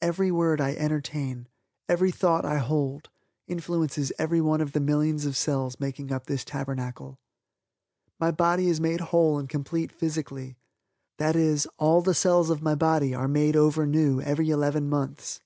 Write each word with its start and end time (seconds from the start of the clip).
Every 0.00 0.30
word 0.30 0.62
I 0.62 0.74
entertain, 0.76 1.46
every 1.90 2.10
thought 2.10 2.46
I 2.46 2.56
hold, 2.56 3.10
influences 3.46 4.14
everyone 4.18 4.62
of 4.62 4.72
the 4.72 4.80
millions 4.80 5.26
of 5.26 5.36
cells 5.36 5.78
making 5.78 6.10
up 6.10 6.24
this 6.24 6.42
Tabernacle. 6.42 7.18
My 8.18 8.30
body 8.30 8.70
is 8.70 8.80
made 8.80 9.02
whole 9.02 9.38
and 9.38 9.46
complete 9.46 9.92
physically. 9.92 10.56
That 11.18 11.36
is, 11.36 11.66
all 11.78 12.00
the 12.00 12.14
cells 12.14 12.48
of 12.48 12.62
my 12.62 12.76
body 12.76 13.14
are 13.14 13.28
made 13.28 13.56
over 13.56 13.84
new 13.84 14.22
every 14.22 14.48
eleven 14.48 14.88
months. 14.88 15.42